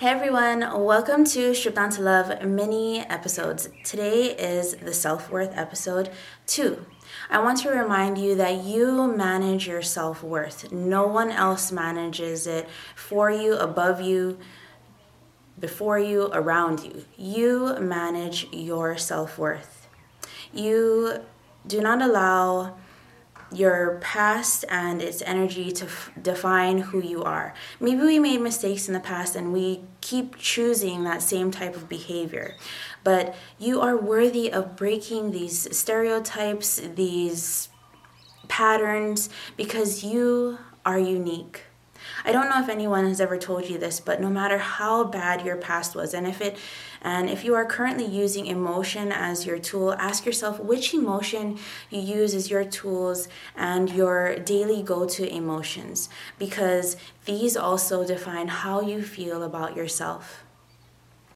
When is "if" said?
42.60-42.68, 46.26-46.40, 47.30-47.44